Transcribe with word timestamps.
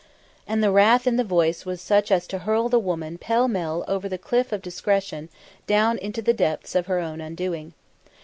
And 0.47 0.63
the 0.63 0.71
wrath 0.71 1.05
in 1.05 1.17
the 1.17 1.23
voice 1.23 1.63
was 1.63 1.79
such 1.79 2.11
as 2.11 2.25
to 2.25 2.39
hurl 2.39 2.69
the 2.69 2.79
woman 2.79 3.19
pell 3.19 3.47
mell 3.47 3.85
over 3.87 4.09
the 4.09 4.17
cliff 4.17 4.51
of 4.51 4.63
discretion 4.63 5.29
down 5.67 5.99
into 5.99 6.23
the 6.23 6.33
depths 6.33 6.73
of 6.73 6.87
her 6.87 6.97
own 6.97 7.21
undoing. 7.21 7.75